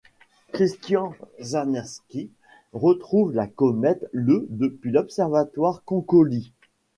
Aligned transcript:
Krisztián 0.51 1.13
Sárneczky 1.39 2.31
retrouve 2.73 3.33
la 3.35 3.45
comète 3.45 4.07
le 4.13 4.47
depuis 4.49 4.89
l'observatoire 4.89 5.83
Konkoly. 5.85 6.51